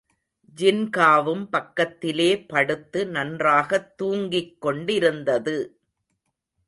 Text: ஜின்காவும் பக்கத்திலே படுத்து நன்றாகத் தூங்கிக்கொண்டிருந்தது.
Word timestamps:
ஜின்காவும் 0.57 1.47
பக்கத்திலே 1.49 2.45
படுத்து 2.45 3.07
நன்றாகத் 3.07 4.01
தூங்கிக்கொண்டிருந்தது. 4.01 5.57